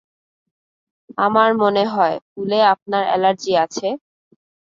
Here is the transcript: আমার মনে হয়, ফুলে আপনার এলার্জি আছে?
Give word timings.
আমার 1.17 1.49
মনে 1.61 1.83
হয়, 1.93 2.15
ফুলে 2.27 2.59
আপনার 2.73 3.03
এলার্জি 3.15 3.51
আছে? 3.65 3.87